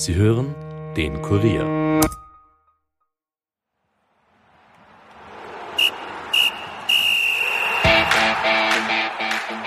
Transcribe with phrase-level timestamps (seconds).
[0.00, 0.54] Sie hören
[0.96, 2.00] den Kurier.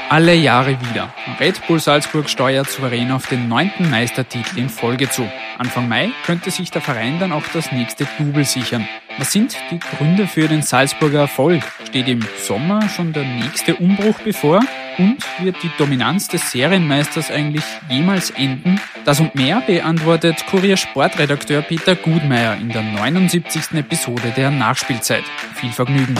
[0.09, 1.13] Alle Jahre wieder.
[1.39, 5.32] Red Bull Salzburg steuert souverän auf den neunten Meistertitel in Folge zu.
[5.59, 8.88] Anfang Mai könnte sich der Verein dann auch das nächste Double sichern.
[9.20, 11.61] Was sind die Gründe für den Salzburger Erfolg?
[11.86, 14.61] Steht im Sommer schon der nächste Umbruch bevor?
[14.98, 18.80] Und wird die Dominanz des Serienmeisters eigentlich jemals enden?
[19.05, 23.74] Das und mehr beantwortet Kurier Sportredakteur Peter Gudmeier in der 79.
[23.74, 25.24] Episode der Nachspielzeit.
[25.56, 26.15] Viel Vergnügen.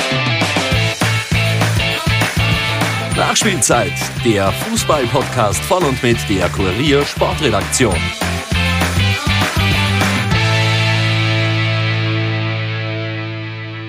[3.16, 3.94] Nachspielzeit,
[4.26, 7.03] der Fußball-Podcast von und mit der Kurier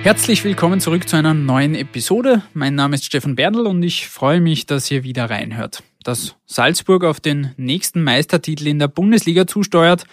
[0.04, 2.42] Herzlich willkommen zurück zu einer neuen Episode.
[2.52, 5.82] Mein Name ist Stefan Berdl und ich freue mich, dass ihr wieder reinhört.
[6.02, 10.04] Dass Salzburg auf den nächsten Meistertitel in der Bundesliga zusteuert,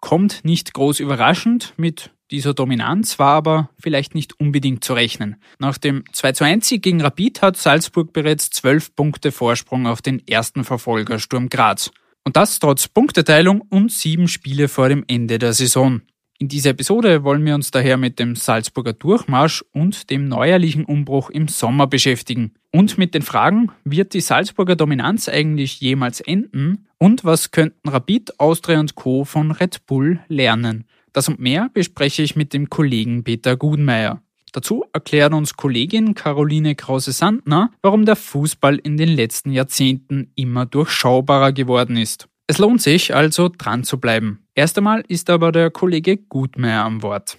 [0.00, 1.72] kommt nicht groß überraschend.
[1.78, 5.36] Mit dieser Dominanz war aber vielleicht nicht unbedingt zu rechnen.
[5.58, 10.02] Nach dem 2 zu 1 Sieg gegen Rapid hat Salzburg bereits zwölf Punkte Vorsprung auf
[10.02, 11.90] den ersten Verfolger Sturm Graz.
[12.22, 16.02] Und das trotz Punkteteilung und sieben Spiele vor dem Ende der Saison.
[16.40, 21.30] In dieser Episode wollen wir uns daher mit dem Salzburger Durchmarsch und dem neuerlichen Umbruch
[21.30, 22.54] im Sommer beschäftigen.
[22.70, 26.86] Und mit den Fragen, wird die Salzburger Dominanz eigentlich jemals enden?
[26.96, 29.24] Und was könnten Rapid, Austria und Co.
[29.24, 30.84] von Red Bull lernen?
[31.12, 34.22] Das und mehr bespreche ich mit dem Kollegen Peter Gudmeier.
[34.52, 41.50] Dazu erklärt uns Kollegin Caroline Krause-Sandner, warum der Fußball in den letzten Jahrzehnten immer durchschaubarer
[41.50, 42.28] geworden ist.
[42.50, 44.42] Es lohnt sich also dran zu bleiben.
[44.54, 47.36] Erst einmal ist aber der Kollege Gutmeier am Wort.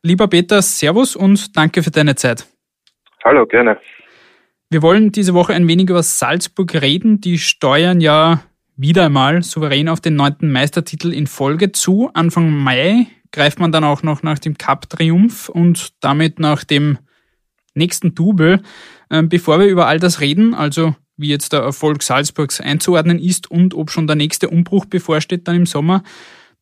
[0.00, 2.46] Lieber Peter, Servus und danke für deine Zeit.
[3.24, 3.78] Hallo, gerne.
[4.70, 7.20] Wir wollen diese Woche ein wenig über Salzburg reden.
[7.20, 8.44] Die steuern ja
[8.76, 12.08] wieder einmal souverän auf den neunten Meistertitel in Folge zu.
[12.14, 16.98] Anfang Mai greift man dann auch noch nach dem Cup-Triumph und damit nach dem
[17.74, 18.62] nächsten Double.
[19.10, 23.50] Ähm, bevor wir über all das reden, also wie jetzt der Erfolg Salzburgs einzuordnen ist
[23.50, 26.02] und ob schon der nächste Umbruch bevorsteht dann im Sommer.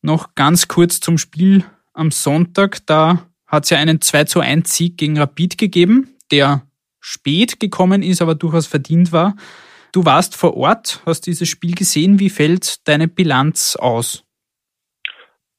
[0.01, 2.85] Noch ganz kurz zum Spiel am Sonntag.
[2.85, 6.61] Da hat es ja einen 2 zu 1 Sieg gegen Rapid gegeben, der
[7.01, 9.35] spät gekommen ist, aber durchaus verdient war.
[9.91, 12.19] Du warst vor Ort, hast dieses Spiel gesehen.
[12.19, 14.23] Wie fällt deine Bilanz aus?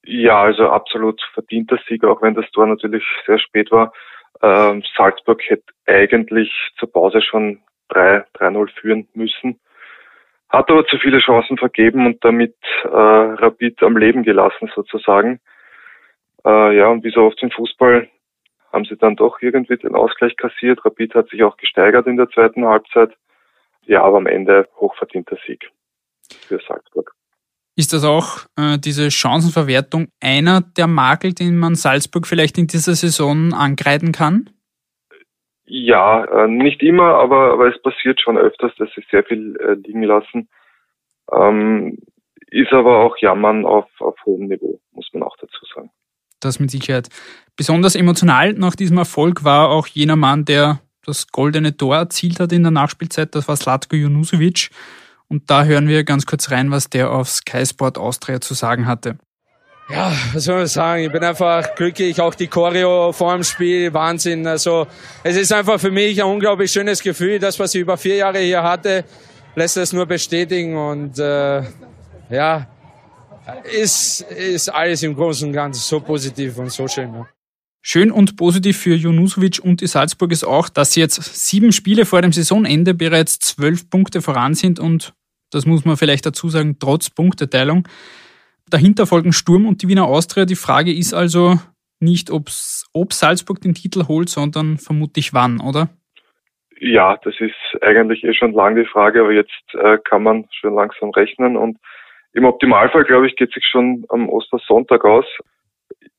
[0.05, 3.93] Ja, also absolut verdienter Sieg, auch wenn das Tor natürlich sehr spät war.
[4.41, 7.61] Ähm, Salzburg hätte eigentlich zur Pause schon
[7.93, 9.61] 3-0 führen müssen.
[10.49, 12.55] Hat aber zu viele Chancen vergeben und damit
[12.85, 15.41] äh, Rapid am Leben gelassen sozusagen.
[16.45, 18.09] Äh, ja, und wie so oft im Fußball
[18.73, 20.85] haben sie dann doch irgendwie den Ausgleich kassiert.
[20.85, 23.11] Rapid hat sich auch gesteigert in der zweiten Halbzeit.
[23.87, 25.71] Ja, aber am Ende hochverdienter Sieg
[26.49, 27.13] für Salzburg.
[27.75, 32.95] Ist das auch äh, diese Chancenverwertung einer der Makel, den man Salzburg vielleicht in dieser
[32.95, 34.51] Saison angreifen kann?
[35.75, 39.73] Ja, äh, nicht immer, aber, aber es passiert schon öfters, dass sie sehr viel äh,
[39.73, 40.51] liegen lassen.
[41.33, 41.97] Ähm,
[42.51, 45.91] ist aber auch Jammern auf, auf hohem Niveau, muss man auch dazu sagen.
[46.41, 47.09] Das mit Sicherheit.
[47.57, 52.53] Besonders emotional nach diesem Erfolg war auch jener Mann, der das goldene Tor erzielt hat
[52.53, 54.69] in der Nachspielzeit, das war Slatko Junusovic.
[55.29, 58.87] Und da hören wir ganz kurz rein, was der auf Sky Sport Austria zu sagen
[58.87, 59.17] hatte.
[59.93, 61.05] Ja, was soll man sagen?
[61.05, 62.19] Ich bin einfach glücklich.
[62.19, 64.47] Auch die Choreo vor dem Spiel, Wahnsinn.
[64.47, 64.87] Also,
[65.23, 67.39] es ist einfach für mich ein unglaublich schönes Gefühl.
[67.39, 69.05] Das, was ich über vier Jahre hier hatte,
[69.55, 70.75] lässt es nur bestätigen.
[70.79, 71.63] Und äh,
[72.31, 72.67] ja,
[73.71, 77.13] ist, ist alles im Großen und Ganzen so positiv und so schön.
[77.13, 77.29] Ja.
[77.83, 82.07] Schön und positiv für Junusovic und die Salzburg ist auch, dass sie jetzt sieben Spiele
[82.07, 85.13] vor dem Saisonende bereits zwölf Punkte voran sind und
[85.51, 87.87] das muss man vielleicht dazu sagen, trotz Punkteteilung.
[88.73, 90.47] Dahinter folgen Sturm und die Wiener Austria.
[90.47, 91.59] Die Frage ist also
[92.01, 95.91] nicht, ob's, ob Salzburg den Titel holt, sondern vermutlich wann, oder?
[96.81, 100.75] Ja, das ist eigentlich eh schon lange die Frage, aber jetzt äh, kann man schon
[100.75, 101.77] langsam rechnen und
[102.33, 105.27] im Optimalfall, glaube ich, geht sich schon am Ostersonntag aus.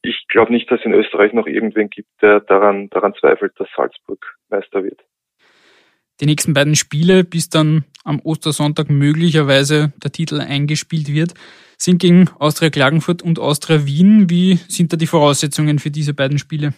[0.04, 3.68] Ich glaube nicht, dass es in Österreich noch irgendwen gibt, der daran, daran zweifelt, dass
[3.76, 5.02] Salzburg Meister wird.
[6.22, 11.34] Die nächsten beiden Spiele, bis dann am Ostersonntag möglicherweise der Titel eingespielt wird,
[11.84, 14.30] sind gegen Austria Klagenfurt und Austria Wien.
[14.30, 16.74] Wie sind da die Voraussetzungen für diese beiden Spiele?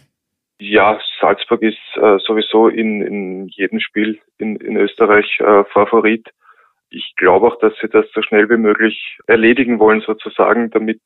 [0.58, 6.28] Ja, Salzburg ist äh, sowieso in, in jedem Spiel in, in Österreich äh, Favorit.
[6.88, 11.00] Ich glaube auch, dass sie das so schnell wie möglich erledigen wollen, sozusagen, damit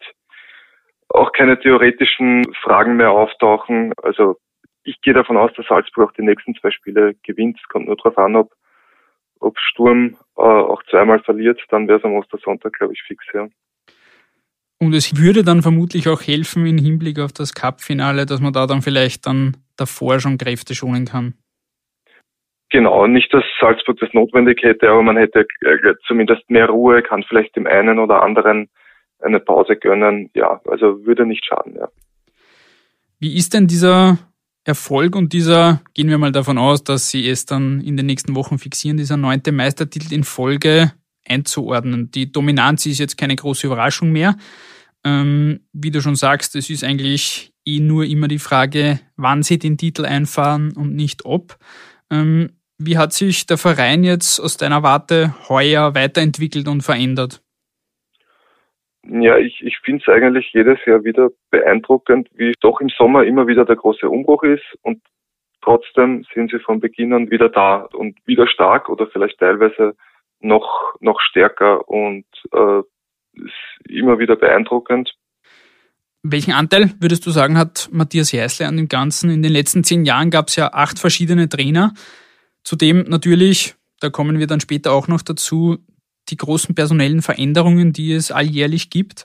[1.08, 3.92] auch keine theoretischen Fragen mehr auftauchen.
[4.02, 4.36] Also
[4.84, 7.58] ich gehe davon aus, dass Salzburg auch die nächsten zwei Spiele gewinnt.
[7.60, 8.52] Es kommt nur darauf an, ob,
[9.40, 13.48] ob Sturm äh, auch zweimal verliert, dann wäre es am Ostersonntag, glaube ich, fix, ja.
[14.82, 18.66] Und es würde dann vermutlich auch helfen im Hinblick auf das Cup-Finale, dass man da
[18.66, 21.34] dann vielleicht dann davor schon Kräfte schonen kann.
[22.70, 27.24] Genau, nicht, dass Salzburg das notwendig hätte, aber man hätte äh, zumindest mehr Ruhe, kann
[27.28, 28.70] vielleicht dem einen oder anderen
[29.18, 30.30] eine Pause gönnen.
[30.34, 31.88] Ja, also würde nicht schaden, ja.
[33.18, 34.18] Wie ist denn dieser
[34.64, 38.34] Erfolg und dieser, gehen wir mal davon aus, dass Sie es dann in den nächsten
[38.34, 40.92] Wochen fixieren, dieser neunte Meistertitel in Folge
[41.28, 42.10] einzuordnen?
[42.10, 44.36] Die Dominanz ist jetzt keine große Überraschung mehr.
[45.04, 49.58] Ähm, wie du schon sagst, es ist eigentlich eh nur immer die Frage, wann Sie
[49.58, 51.56] den Titel einfahren und nicht ob.
[52.10, 57.42] Ähm, wie hat sich der Verein jetzt aus deiner Warte heuer weiterentwickelt und verändert?
[59.06, 63.46] Ja, ich, ich finde es eigentlich jedes Jahr wieder beeindruckend, wie doch im Sommer immer
[63.46, 65.02] wieder der große Umbruch ist und
[65.62, 69.94] trotzdem sind sie von Beginn an wieder da und wieder stark oder vielleicht teilweise
[70.40, 72.80] noch, noch stärker und äh,
[73.34, 75.12] ist immer wieder beeindruckend.
[76.22, 79.30] Welchen Anteil würdest du sagen, hat Matthias Jeißle an dem Ganzen?
[79.30, 81.94] In den letzten zehn Jahren gab es ja acht verschiedene Trainer.
[82.62, 85.78] Zudem natürlich, da kommen wir dann später auch noch dazu,
[86.28, 89.24] die großen personellen Veränderungen, die es alljährlich gibt.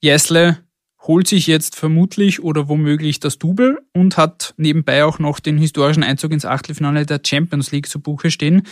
[0.00, 0.58] Jessle
[1.06, 6.02] holt sich jetzt vermutlich oder womöglich das Double und hat nebenbei auch noch den historischen
[6.02, 8.62] Einzug ins Achtelfinale der Champions League zu Buche stehen.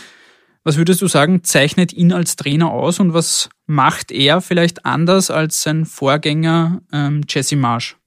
[0.65, 5.29] Was würdest du sagen, zeichnet ihn als Trainer aus und was macht er vielleicht anders
[5.29, 7.97] als sein Vorgänger ähm, Jesse Marsch?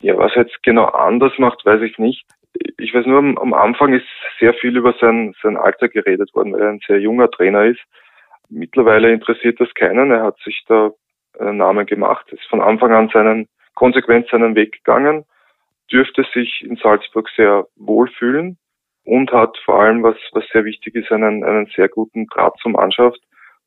[0.00, 2.24] Ja, was er jetzt genau anders macht, weiß ich nicht.
[2.78, 4.06] Ich weiß nur, am Anfang ist
[4.40, 7.80] sehr viel über sein, sein Alter geredet worden, weil er ein sehr junger Trainer ist.
[8.48, 10.10] Mittlerweile interessiert das keinen.
[10.10, 10.90] Er hat sich da
[11.38, 15.24] einen Namen gemacht, ist von Anfang an seinen, konsequent seinen Weg gegangen,
[15.92, 18.58] dürfte sich in Salzburg sehr wohlfühlen
[19.04, 22.72] und hat vor allem, was, was sehr wichtig ist, einen, einen sehr guten Draht zur
[22.72, 23.20] Mannschaft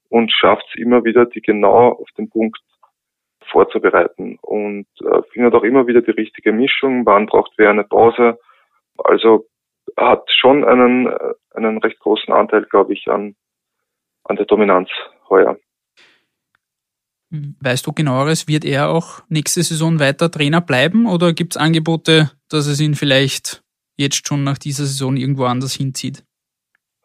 [0.10, 2.60] und schafft es immer wieder, die genau auf den Punkt
[3.52, 7.06] vorzubereiten und äh, findet auch immer wieder die richtige Mischung.
[7.06, 8.40] Wann braucht wer eine Pause?
[8.98, 9.46] Also
[9.98, 11.14] hat schon einen,
[11.52, 13.36] einen recht großen Anteil, glaube ich, an,
[14.24, 14.90] an der Dominanz
[15.30, 15.58] heuer.
[17.30, 22.32] Weißt du genaueres, wird er auch nächste Saison weiter Trainer bleiben oder gibt es Angebote,
[22.50, 23.65] dass es ihn vielleicht
[23.98, 26.24] jetzt schon nach dieser Saison irgendwo anders hinzieht?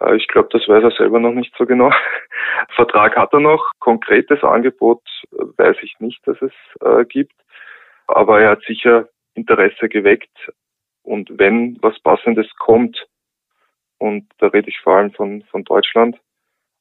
[0.00, 1.90] Äh, ich glaube, das weiß er selber noch nicht so genau.
[2.76, 3.64] Vertrag hat er noch.
[3.78, 5.02] Konkretes Angebot
[5.32, 7.34] äh, weiß ich nicht, dass es äh, gibt.
[8.06, 10.52] Aber er hat sicher Interesse geweckt.
[11.02, 13.06] Und wenn was Passendes kommt,
[13.98, 16.18] und da rede ich vor allem von, von Deutschland,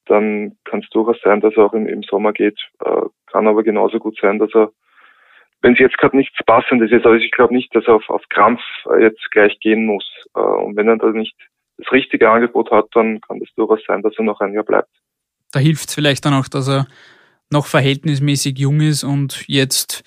[0.06, 2.60] dann kann es durchaus sein, dass er auch im, im Sommer geht.
[2.84, 4.72] Äh, kann aber genauso gut sein, dass er,
[5.62, 8.24] wenn es jetzt gerade nichts Passendes ist, also ich glaube nicht, dass er auf, auf
[8.30, 8.62] Krampf
[8.92, 10.06] äh, jetzt gleich gehen muss.
[10.36, 11.36] Äh, und wenn er da nicht
[11.78, 14.90] das richtige Angebot hat, dann kann es durchaus sein, dass er noch ein Jahr bleibt.
[15.52, 16.88] Da hilft es vielleicht dann auch, dass er
[17.52, 20.04] noch verhältnismäßig jung ist und jetzt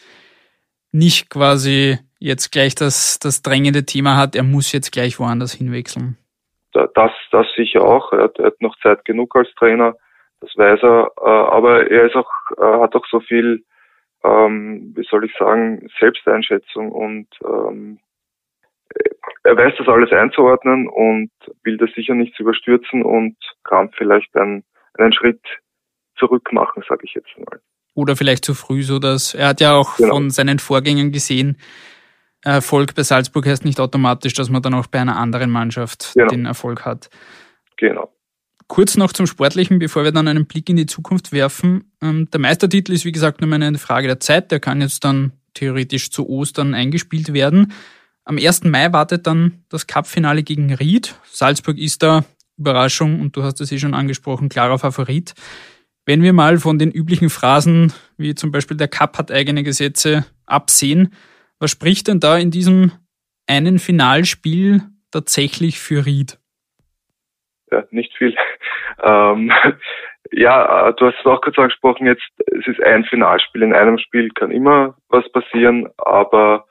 [0.92, 6.16] nicht quasi jetzt gleich das, das drängende Thema hat, er muss jetzt gleich woanders hinwechseln
[6.72, 8.12] das, das sicher auch.
[8.12, 9.94] Er hat, er hat noch Zeit genug als Trainer,
[10.40, 11.12] das weiß er.
[11.20, 13.64] Äh, aber er ist auch, hat auch so viel,
[14.24, 17.98] ähm, wie soll ich sagen, Selbsteinschätzung und ähm,
[19.44, 21.30] er weiß das alles einzuordnen und
[21.64, 24.64] will das sicher nicht überstürzen und kann vielleicht einen,
[24.94, 25.40] einen Schritt
[26.16, 27.60] zurück machen, sage ich jetzt mal.
[27.94, 30.14] Oder vielleicht zu früh, so dass er hat ja auch genau.
[30.14, 31.58] von seinen Vorgängern gesehen,
[32.44, 36.28] Erfolg bei Salzburg heißt nicht automatisch, dass man dann auch bei einer anderen Mannschaft genau.
[36.28, 37.08] den Erfolg hat.
[37.76, 38.12] Genau.
[38.68, 41.92] Kurz noch zum Sportlichen, bevor wir dann einen Blick in die Zukunft werfen.
[42.00, 44.50] Ähm, der Meistertitel ist wie gesagt nur eine Frage der Zeit.
[44.50, 47.72] Der kann jetzt dann theoretisch zu Ostern eingespielt werden.
[48.24, 48.64] Am 1.
[48.64, 51.14] Mai wartet dann das Cup-Finale gegen Ried.
[51.30, 52.24] Salzburg ist da,
[52.56, 55.34] Überraschung, und du hast es eh schon angesprochen, klarer Favorit.
[56.04, 60.24] Wenn wir mal von den üblichen Phrasen, wie zum Beispiel der Cup hat eigene Gesetze,
[60.46, 61.12] absehen,
[61.58, 62.92] was spricht denn da in diesem
[63.46, 66.38] einen Finalspiel tatsächlich für Ried?
[67.72, 68.34] Ja, nicht viel.
[69.02, 69.50] Ähm,
[70.32, 73.62] ja, äh, du hast es auch kurz angesprochen, jetzt, es ist ein Finalspiel.
[73.62, 76.66] In einem Spiel kann immer was passieren, aber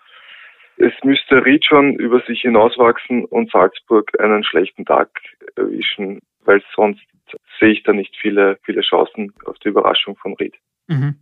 [0.77, 5.10] es müsste Ried schon über sich hinauswachsen und Salzburg einen schlechten Tag
[5.55, 7.01] erwischen, weil sonst
[7.60, 10.55] sehe ich da nicht viele, viele Chancen auf die Überraschung von Ried.
[10.88, 11.15] Mhm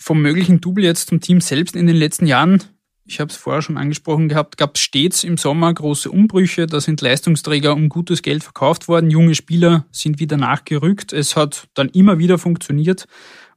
[0.00, 2.62] vom möglichen Double jetzt zum Team selbst in den letzten Jahren,
[3.10, 6.66] ich habe es vorher schon angesprochen gehabt, gab es stets im Sommer große Umbrüche.
[6.66, 9.10] Da sind Leistungsträger um gutes Geld verkauft worden.
[9.10, 11.12] Junge Spieler sind wieder nachgerückt.
[11.12, 13.06] Es hat dann immer wieder funktioniert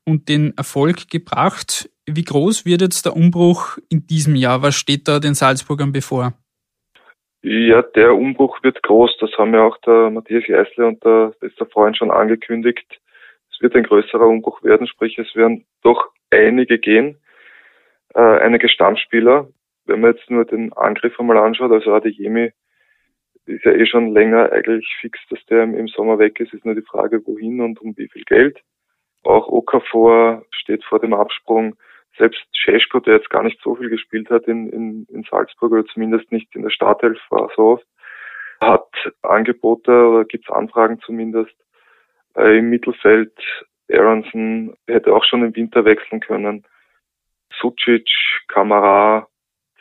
[0.06, 1.88] und den Erfolg gebracht.
[2.08, 4.64] Wie groß wird jetzt der Umbruch in diesem Jahr?
[4.64, 6.34] Was steht da den Salzburgern bevor?
[7.44, 9.18] Ja, der Umbruch wird groß.
[9.20, 13.00] Das haben ja auch der Matthias Geisle und der, der Freund schon angekündigt.
[13.52, 17.18] Es wird ein größerer Umbruch werden, sprich es werden doch einige gehen,
[18.14, 19.50] äh, einige Stammspieler.
[19.86, 22.52] Wenn man jetzt nur den Angriff einmal anschaut, also Adeyemi
[23.46, 26.76] ist ja eh schon länger eigentlich fix, dass der im Sommer weg ist, ist nur
[26.76, 28.60] die Frage, wohin und um wie viel Geld.
[29.24, 31.76] Auch Okafor steht vor dem Absprung.
[32.18, 35.86] Selbst Scheschko, der jetzt gar nicht so viel gespielt hat in, in, in Salzburg oder
[35.86, 37.88] zumindest nicht in der Startelf war so oft,
[38.62, 38.88] hat
[39.24, 41.56] Angebote oder gibt es Anfragen zumindest.
[42.36, 43.34] Äh, Im Mittelfeld
[43.92, 46.64] Aronson hätte auch schon im Winter wechseln können.
[47.60, 48.08] Sucic,
[48.48, 49.28] Kamara,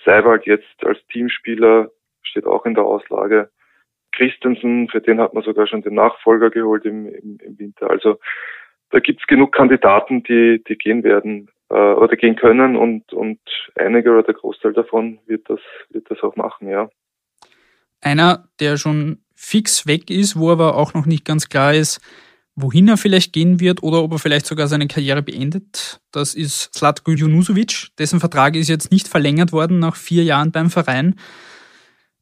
[0.05, 1.91] Seiwald jetzt als Teamspieler
[2.23, 3.51] steht auch in der Auslage.
[4.13, 7.91] Christensen, für den hat man sogar schon den Nachfolger geholt im, im, im Winter.
[7.91, 8.19] Also
[8.91, 13.41] da gibt's genug Kandidaten, die, die gehen werden äh, oder gehen können und, und
[13.75, 15.61] einige oder der Großteil davon wird das,
[15.91, 16.91] wird das auch machen, ja.
[18.03, 22.01] Einer, der schon fix weg ist, wo aber auch noch nicht ganz klar ist,
[22.55, 26.01] wohin er vielleicht gehen wird oder ob er vielleicht sogar seine Karriere beendet.
[26.11, 27.89] Das ist Slatko Junusovic.
[27.99, 31.15] Dessen Vertrag ist jetzt nicht verlängert worden nach vier Jahren beim Verein.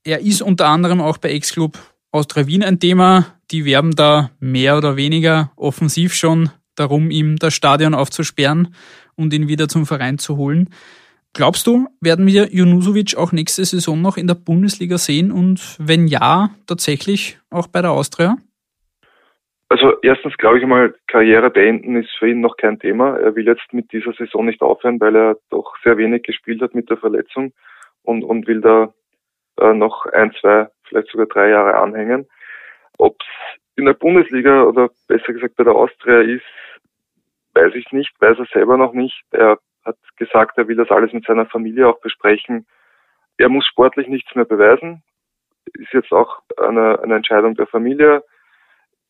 [0.05, 1.79] Er ist unter anderem auch bei Ex-Club
[2.13, 3.27] Austria Wien ein Thema.
[3.51, 8.75] Die werben da mehr oder weniger offensiv schon darum, ihm das Stadion aufzusperren
[9.17, 10.71] und ihn wieder zum Verein zu holen.
[11.33, 16.09] Glaubst du, werden wir Junusovic auch nächste Saison noch in der Bundesliga sehen und wenn
[16.09, 18.37] ja, tatsächlich auch bei der Austria?
[19.71, 23.17] Also erstens glaube ich mal, Karriere beenden ist für ihn noch kein Thema.
[23.19, 26.75] Er will jetzt mit dieser Saison nicht aufhören, weil er doch sehr wenig gespielt hat
[26.75, 27.53] mit der Verletzung
[28.03, 28.93] und, und will da
[29.61, 32.27] äh, noch ein, zwei, vielleicht sogar drei Jahre anhängen.
[32.99, 36.43] Ob es in der Bundesliga oder besser gesagt bei der Austria ist,
[37.55, 39.23] weiß ich nicht, weiß er selber noch nicht.
[39.31, 42.67] Er hat gesagt, er will das alles mit seiner Familie auch besprechen.
[43.39, 45.05] Er muss sportlich nichts mehr beweisen.
[45.75, 48.25] Ist jetzt auch eine, eine Entscheidung der Familie.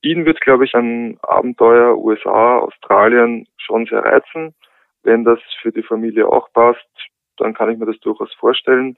[0.03, 4.55] Ihn wird, glaube ich, ein Abenteuer USA, Australien schon sehr reizen.
[5.03, 6.89] Wenn das für die Familie auch passt,
[7.37, 8.97] dann kann ich mir das durchaus vorstellen.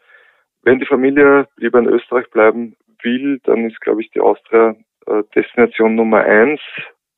[0.62, 5.22] Wenn die Familie lieber in Österreich bleiben will, dann ist, glaube ich, die Austria äh,
[5.34, 6.60] Destination Nummer eins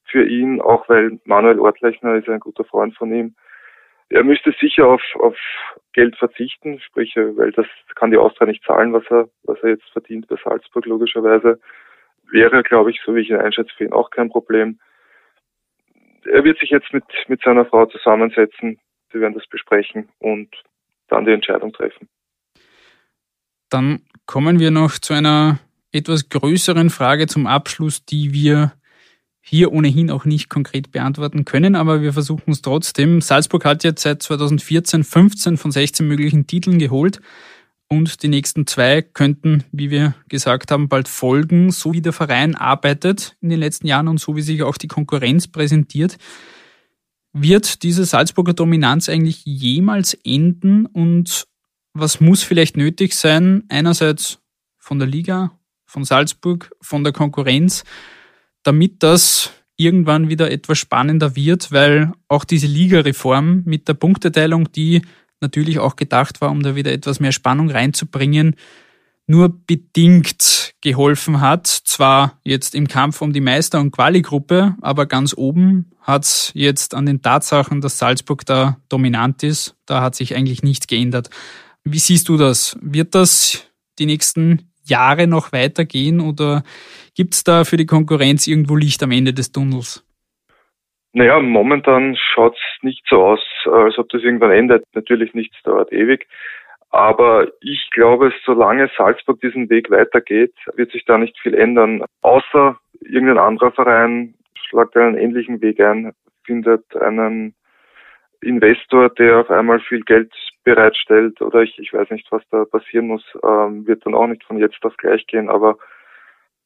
[0.07, 3.35] für ihn, auch weil Manuel Ortlechner ist ein guter Freund von ihm.
[4.09, 5.37] Er müsste sicher auf, auf
[5.93, 9.71] Geld verzichten, sprich, äh, weil das kann die Austria nicht zahlen, was er, was er
[9.71, 11.61] jetzt verdient bei Salzburg logischerweise.
[12.31, 14.79] Wäre, glaube ich, so wie ich ihn einschätze, für ihn auch kein Problem.
[16.25, 18.79] Er wird sich jetzt mit, mit seiner Frau zusammensetzen,
[19.13, 20.49] sie werden das besprechen und
[21.09, 22.09] dann die Entscheidung treffen.
[23.71, 25.59] Dann kommen wir noch zu einer
[25.93, 28.73] etwas größeren Frage zum Abschluss, die wir
[29.41, 33.21] hier ohnehin auch nicht konkret beantworten können, aber wir versuchen es trotzdem.
[33.21, 37.21] Salzburg hat jetzt seit 2014 15 von 16 möglichen Titeln geholt
[37.89, 42.55] und die nächsten zwei könnten, wie wir gesagt haben, bald folgen, so wie der Verein
[42.55, 46.17] arbeitet in den letzten Jahren und so wie sich auch die Konkurrenz präsentiert.
[47.33, 51.47] Wird diese Salzburger Dominanz eigentlich jemals enden und
[51.93, 54.39] was muss vielleicht nötig sein, einerseits
[54.79, 57.85] von der Liga, von Salzburg, von der Konkurrenz,
[58.63, 65.03] damit das irgendwann wieder etwas spannender wird, weil auch diese Ligareform mit der Punkteteilung, die
[65.45, 68.57] natürlich auch gedacht war, um da wieder etwas mehr Spannung reinzubringen,
[69.27, 71.67] nur bedingt geholfen hat.
[71.67, 76.95] Zwar jetzt im Kampf um die Meister- und Quali-Gruppe, aber ganz oben hat es jetzt
[76.95, 81.31] an den Tatsachen, dass Salzburg da dominant ist, da hat sich eigentlich nichts geändert.
[81.85, 82.77] Wie siehst du das?
[82.81, 83.65] Wird das
[83.99, 86.63] die nächsten Jahre noch weitergehen oder
[87.15, 90.05] gibt es da für die Konkurrenz irgendwo Licht am Ende des Tunnels?
[91.17, 94.85] Naja, momentan schaut es nicht so aus, als ob das irgendwann endet.
[94.95, 96.27] Natürlich nichts dauert ewig.
[96.91, 102.05] Aber ich glaube, solange Salzburg diesen Weg weitergeht, wird sich da nicht viel ändern.
[102.23, 106.13] Außer irgendein anderer Verein schlagt einen ähnlichen Weg ein,
[106.45, 107.55] findet einen
[108.41, 110.33] Investor, der auf einmal viel Geld
[110.65, 114.43] bereitstellt oder ich, ich weiß nicht, was da passieren muss, ähm, wird dann auch nicht
[114.45, 115.49] von jetzt auf gleich gehen.
[115.49, 115.79] Aber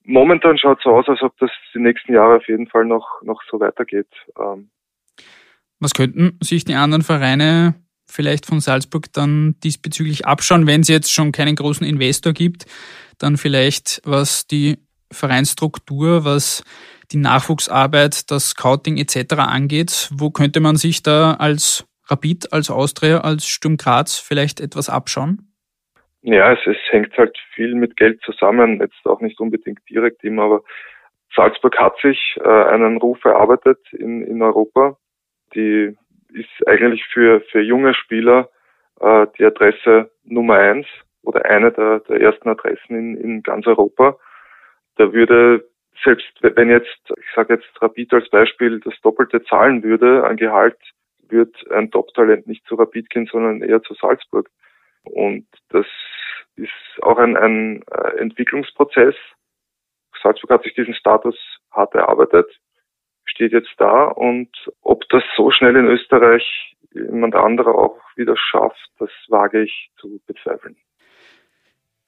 [0.05, 3.43] momentan schaut so aus, als ob das die nächsten Jahre auf jeden Fall noch, noch
[3.51, 4.09] so weitergeht.
[4.39, 4.71] Ähm.
[5.81, 7.75] Was könnten sich die anderen Vereine
[8.11, 12.67] vielleicht von Salzburg dann diesbezüglich abschauen, wenn es jetzt schon keinen großen Investor gibt,
[13.19, 14.79] dann vielleicht was die
[15.13, 16.65] Vereinsstruktur, was
[17.13, 19.35] die Nachwuchsarbeit, das Scouting etc.
[19.35, 20.11] angeht.
[20.13, 25.48] Wo könnte man sich da als Rapid, als Austria, als Sturm Graz vielleicht etwas abschauen?
[26.31, 30.43] Ja, es, es hängt halt viel mit Geld zusammen, jetzt auch nicht unbedingt direkt immer,
[30.43, 30.63] aber
[31.35, 34.99] Salzburg hat sich äh, einen Ruf erarbeitet in, in Europa.
[35.55, 35.97] Die
[36.35, 38.51] ist eigentlich für, für junge Spieler
[39.01, 40.87] äh, die Adresse Nummer eins
[41.23, 44.19] oder eine der, der ersten Adressen in, in ganz Europa.
[44.97, 45.67] Da würde
[46.05, 50.77] selbst wenn jetzt, ich sage jetzt Rapid als Beispiel, das Doppelte zahlen würde an Gehalt,
[51.29, 54.51] wird ein Top-Talent nicht zu Rapid gehen, sondern eher zu Salzburg.
[55.05, 55.87] Und das
[56.59, 59.15] ist auch ein, ein äh, Entwicklungsprozess.
[60.23, 61.37] Salzburg hat sich diesen Status
[61.71, 62.47] hart erarbeitet,
[63.25, 64.51] steht jetzt da und
[64.83, 70.21] ob das so schnell in Österreich jemand anderer auch wieder schafft, das wage ich zu
[70.27, 70.77] bezweifeln.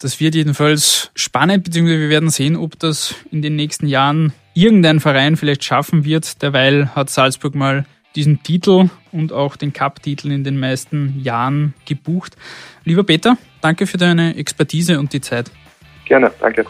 [0.01, 4.99] Das wird jedenfalls spannend, beziehungsweise wir werden sehen, ob das in den nächsten Jahren irgendein
[4.99, 6.43] Verein vielleicht schaffen wird.
[6.43, 7.85] Derweil hat Salzburg mal
[8.17, 12.37] diesen Titel und auch den Cup-Titel in den meisten Jahren gebucht.
[12.85, 15.51] Lieber Peter, danke für deine Expertise und die Zeit.
[16.07, 16.67] Gerne, danke.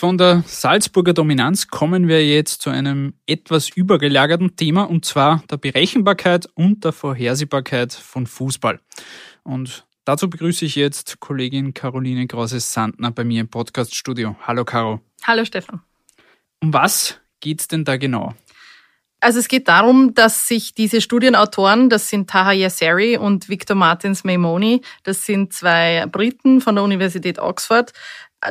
[0.00, 5.58] Von der Salzburger Dominanz kommen wir jetzt zu einem etwas übergelagerten Thema und zwar der
[5.58, 8.80] Berechenbarkeit und der Vorhersehbarkeit von Fußball.
[9.42, 14.36] Und dazu begrüße ich jetzt Kollegin Caroline Krause-Sandner bei mir im Podcaststudio.
[14.40, 15.00] Hallo Caro.
[15.24, 15.82] Hallo Stefan.
[16.62, 18.34] Um was geht's denn da genau?
[19.20, 24.24] Also es geht darum, dass sich diese Studienautoren, das sind Taha Yasseri und Victor Martins
[24.24, 27.92] Maimoni, das sind zwei Briten von der Universität Oxford,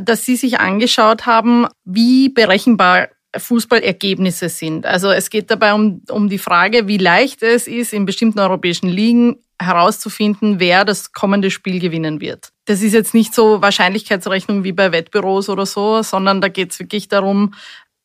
[0.01, 4.85] dass Sie sich angeschaut haben, wie berechenbar Fußballergebnisse sind.
[4.85, 8.89] Also es geht dabei um, um die Frage, wie leicht es ist, in bestimmten europäischen
[8.89, 12.49] Ligen herauszufinden, wer das kommende Spiel gewinnen wird.
[12.65, 16.79] Das ist jetzt nicht so Wahrscheinlichkeitsrechnung wie bei Wettbüros oder so, sondern da geht es
[16.79, 17.53] wirklich darum,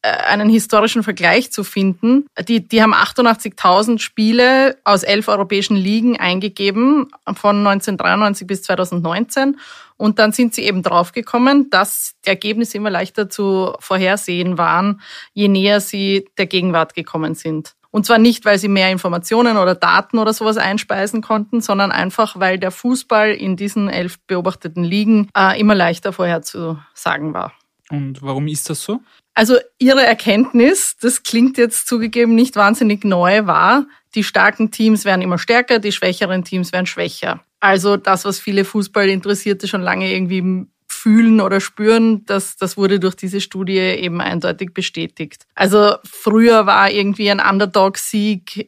[0.04, 2.26] einen historischen Vergleich zu finden.
[2.48, 9.56] Die, die haben 88.000 Spiele aus elf europäischen Ligen eingegeben von 1993 bis 2019
[9.96, 15.00] und dann sind sie eben draufgekommen, dass die Ergebnisse immer leichter zu vorhersehen waren,
[15.32, 17.74] je näher sie der Gegenwart gekommen sind.
[17.90, 22.40] Und zwar nicht, weil sie mehr Informationen oder Daten oder sowas einspeisen konnten, sondern einfach,
[22.40, 27.52] weil der Fußball in diesen elf beobachteten Ligen äh, immer leichter vorherzusagen war.
[27.90, 29.00] Und warum ist das so?
[29.34, 35.22] Also ihre Erkenntnis, das klingt jetzt zugegeben nicht wahnsinnig neu, war, die starken Teams werden
[35.22, 37.40] immer stärker, die schwächeren Teams werden schwächer.
[37.58, 43.16] Also das, was viele Fußballinteressierte schon lange irgendwie fühlen oder spüren, das, das wurde durch
[43.16, 45.46] diese Studie eben eindeutig bestätigt.
[45.54, 48.66] Also früher war irgendwie ein Underdog-Sieg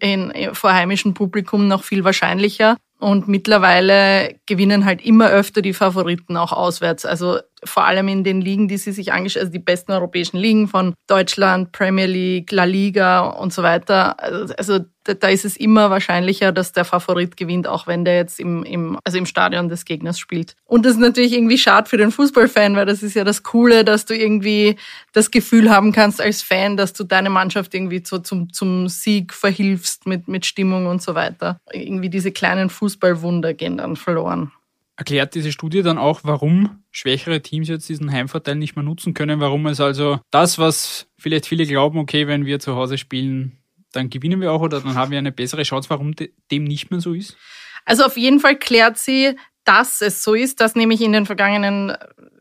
[0.53, 2.77] vor heimischem Publikum noch viel wahrscheinlicher.
[2.99, 7.05] Und mittlerweile gewinnen halt immer öfter die Favoriten auch auswärts.
[7.05, 10.69] Also vor allem in den Ligen, die sie sich angeschaut, also die besten europäischen Ligen
[10.69, 14.17] von Deutschland, Premier League, La Liga und so weiter.
[14.59, 14.81] Also
[15.15, 18.99] da ist es immer wahrscheinlicher, dass der Favorit gewinnt, auch wenn der jetzt im, im,
[19.05, 20.57] also im Stadion des Gegners spielt.
[20.65, 23.85] Und das ist natürlich irgendwie schade für den Fußballfan, weil das ist ja das Coole,
[23.85, 24.77] dass du irgendwie
[25.13, 29.33] das Gefühl haben kannst als Fan, dass du deine Mannschaft irgendwie so zum, zum Sieg
[29.33, 31.59] verhilfst mit, mit Stimmung und so weiter.
[31.73, 34.53] Irgendwie diese kleinen Fußballwunder gehen dann verloren.
[34.97, 39.41] Erklärt diese Studie dann auch, warum schwächere Teams jetzt diesen Heimvorteil nicht mehr nutzen können,
[39.41, 43.59] warum es also das, was vielleicht viele glauben, okay, wenn wir zu Hause spielen,
[43.93, 46.15] dann gewinnen wir auch oder dann haben wir eine bessere Chance, warum
[46.51, 47.37] dem nicht mehr so ist?
[47.85, 51.97] Also auf jeden Fall klärt sie, dass es so ist, dass nämlich in den vergangenen,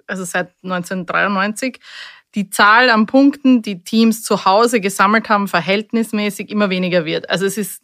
[0.08, 1.80] also seit 1993,
[2.36, 7.30] die Zahl an Punkten, die Teams zu Hause gesammelt haben, verhältnismäßig immer weniger wird.
[7.30, 7.82] Also es ist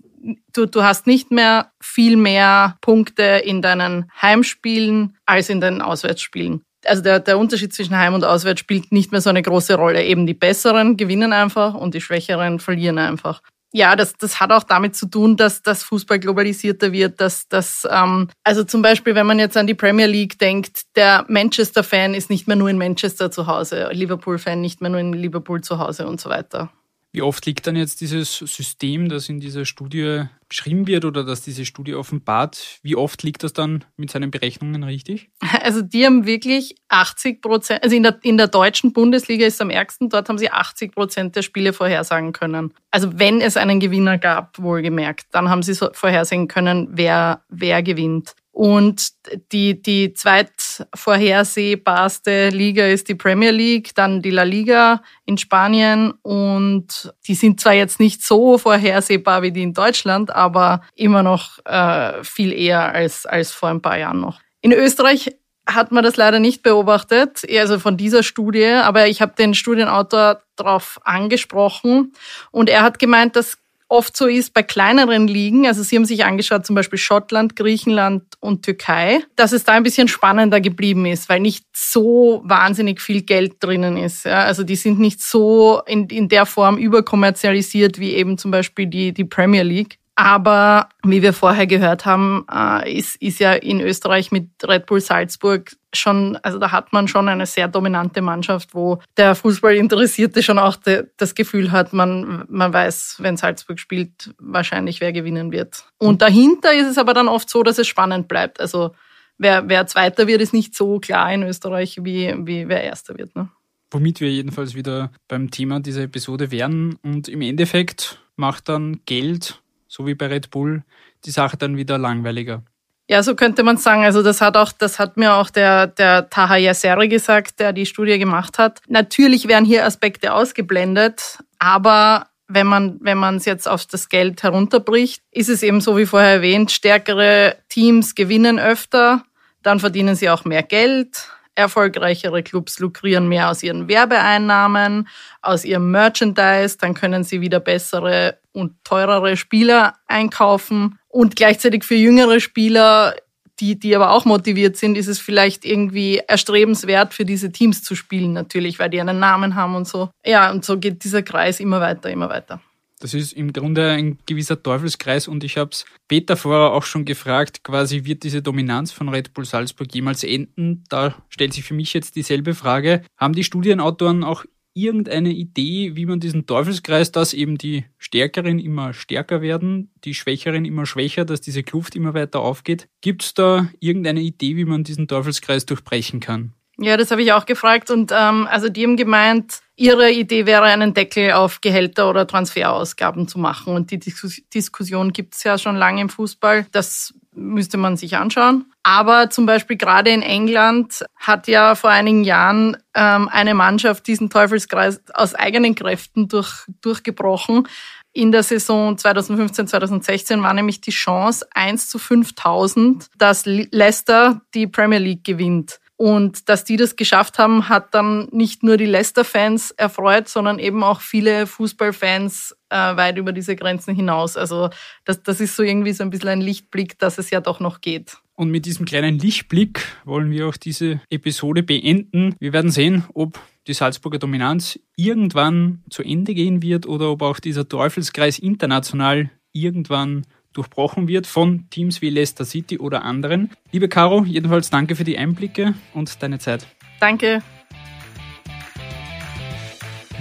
[0.54, 6.64] du, du hast nicht mehr viel mehr Punkte in deinen Heimspielen als in deinen Auswärtsspielen.
[6.86, 10.04] Also der, der Unterschied zwischen Heim- und Auswärts spielt nicht mehr so eine große Rolle.
[10.04, 13.42] Eben die Besseren gewinnen einfach und die Schwächeren verlieren einfach.
[13.74, 17.88] Ja, das, das hat auch damit zu tun, dass das Fußball globalisierter wird, dass das,
[17.90, 22.30] ähm, also zum Beispiel, wenn man jetzt an die Premier League denkt, der Manchester-Fan ist
[22.30, 26.06] nicht mehr nur in Manchester zu Hause, Liverpool-Fan nicht mehr nur in Liverpool zu Hause
[26.06, 26.70] und so weiter.
[27.13, 31.41] Wie oft liegt dann jetzt dieses System, das in dieser Studie beschrieben wird oder dass
[31.41, 35.30] diese Studie offenbart, wie oft liegt das dann mit seinen Berechnungen richtig?
[35.62, 39.62] Also die haben wirklich 80 Prozent, also in der, in der deutschen Bundesliga ist es
[39.62, 42.74] am ärgsten, dort haben sie 80 Prozent der Spiele vorhersagen können.
[42.89, 47.84] Also wenn es einen Gewinner gab, wohlgemerkt, dann haben sie so vorhersehen können, wer, wer
[47.84, 48.36] gewinnt.
[48.52, 49.12] Und
[49.52, 56.12] die, die zweitvorhersehbarste Liga ist die Premier League, dann die La Liga in Spanien.
[56.22, 61.66] Und die sind zwar jetzt nicht so vorhersehbar wie die in Deutschland, aber immer noch
[61.66, 64.42] äh, viel eher als, als vor ein paar Jahren noch.
[64.62, 65.32] In Österreich
[65.66, 70.42] hat man das leider nicht beobachtet, also von dieser Studie, aber ich habe den Studienautor
[70.56, 72.14] darauf angesprochen
[72.52, 73.58] und er hat gemeint, dass
[73.92, 78.24] oft so ist bei kleineren Ligen, also Sie haben sich angeschaut, zum Beispiel Schottland, Griechenland
[78.40, 83.22] und Türkei, dass es da ein bisschen spannender geblieben ist, weil nicht so wahnsinnig viel
[83.22, 84.26] Geld drinnen ist.
[84.26, 84.46] Ja?
[84.46, 89.14] Also die sind nicht so in, in der Form überkommerzialisiert wie eben zum Beispiel die,
[89.14, 89.98] die Premier League.
[90.15, 95.00] Aber wie wir vorher gehört haben, äh, ist, ist ja in Österreich mit Red Bull
[95.00, 100.60] Salzburg schon, also da hat man schon eine sehr dominante Mannschaft, wo der Fußballinteressierte schon
[100.60, 105.86] auch de, das Gefühl hat, man, man weiß, wenn Salzburg spielt, wahrscheinlich wer gewinnen wird.
[105.97, 108.60] Und dahinter ist es aber dann oft so, dass es spannend bleibt.
[108.60, 108.91] Also
[109.38, 113.36] wer, wer Zweiter wird, ist nicht so klar in Österreich, wie, wie wer Erster wird.
[113.36, 113.50] Ne?
[113.91, 116.97] Womit wir jedenfalls wieder beim Thema dieser Episode wären.
[117.02, 119.61] Und im Endeffekt macht dann Geld,
[119.92, 120.84] so wie bei Red Bull,
[121.26, 122.64] die Sache dann wieder langweiliger.
[123.10, 124.06] Ja, so könnte man sagen.
[124.06, 127.86] Also das hat auch, das hat mir auch der, der Taha Yasseri gesagt, der die
[127.86, 128.80] Studie gemacht hat.
[128.88, 134.44] Natürlich werden hier Aspekte ausgeblendet, aber wenn man, wenn man es jetzt auf das Geld
[134.44, 139.24] herunterbricht, ist es eben so wie vorher erwähnt, stärkere Teams gewinnen öfter,
[139.62, 141.28] dann verdienen sie auch mehr Geld.
[141.56, 145.08] Erfolgreichere Clubs lukrieren mehr aus ihren Werbeeinnahmen,
[145.42, 150.98] aus ihrem Merchandise, dann können sie wieder bessere und teurere Spieler einkaufen.
[151.08, 153.16] Und gleichzeitig für jüngere Spieler,
[153.60, 157.96] die, die aber auch motiviert sind, ist es vielleicht irgendwie erstrebenswert, für diese Teams zu
[157.96, 160.10] spielen, natürlich, weil die einen Namen haben und so.
[160.26, 162.62] Ja, und so geht dieser Kreis immer weiter, immer weiter.
[163.02, 167.04] Das ist im Grunde ein gewisser Teufelskreis und ich habe es Peter vorher auch schon
[167.04, 170.84] gefragt, quasi wird diese Dominanz von Red Bull Salzburg jemals enden?
[170.88, 173.02] Da stellt sich für mich jetzt dieselbe Frage.
[173.18, 178.94] Haben die Studienautoren auch irgendeine Idee, wie man diesen Teufelskreis, dass eben die Stärkeren immer
[178.94, 182.88] stärker werden, die Schwächeren immer schwächer, dass diese Kluft immer weiter aufgeht?
[183.02, 186.54] Gibt es da irgendeine Idee, wie man diesen Teufelskreis durchbrechen kann?
[186.78, 190.64] Ja, das habe ich auch gefragt und ähm, also die haben gemeint, ihre Idee wäre,
[190.64, 193.76] einen Deckel auf Gehälter oder Transferausgaben zu machen.
[193.76, 196.68] Und die Diskussion gibt es ja schon lange im Fußball.
[196.72, 198.66] Das müsste man sich anschauen.
[198.84, 204.30] Aber zum Beispiel gerade in England hat ja vor einigen Jahren ähm, eine Mannschaft diesen
[204.30, 207.68] Teufelskreis aus eigenen Kräften durch, durchgebrochen.
[208.14, 214.68] In der Saison 2015, 2016 war nämlich die Chance 1 zu 5000, dass Leicester die
[214.68, 215.80] Premier League gewinnt.
[216.02, 220.84] Und dass die das geschafft haben, hat dann nicht nur die Leicester-Fans erfreut, sondern eben
[220.84, 224.36] auch viele Fußballfans äh, weit über diese Grenzen hinaus.
[224.36, 224.72] Also
[225.06, 227.82] das, das ist so irgendwie so ein bisschen ein Lichtblick, dass es ja doch noch
[227.82, 228.18] geht.
[228.34, 232.36] Und mit diesem kleinen Lichtblick wollen wir auch diese Episode beenden.
[232.40, 237.40] Wir werden sehen, ob die Salzburger Dominanz irgendwann zu Ende gehen wird oder ob auch
[237.40, 243.52] dieser Teufelskreis international irgendwann durchbrochen wird von Teams wie Leicester City oder anderen.
[243.72, 246.68] Liebe Caro, jedenfalls danke für die Einblicke und deine Zeit.
[247.00, 247.42] Danke.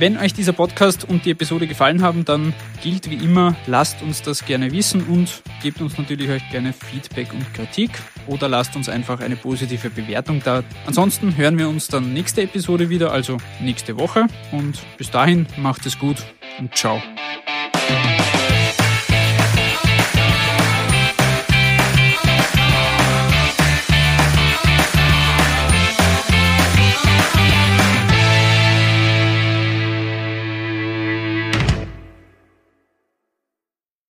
[0.01, 4.23] Wenn euch dieser Podcast und die Episode gefallen haben, dann gilt wie immer, lasst uns
[4.23, 7.91] das gerne wissen und gebt uns natürlich euch gerne Feedback und Kritik
[8.27, 10.63] oder lasst uns einfach eine positive Bewertung da.
[10.87, 15.85] Ansonsten hören wir uns dann nächste Episode wieder, also nächste Woche und bis dahin macht
[15.85, 16.17] es gut
[16.59, 17.03] und ciao.